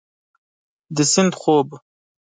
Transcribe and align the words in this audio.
د 0.95 0.97
سیند 1.11 1.33
خوب 1.41 1.69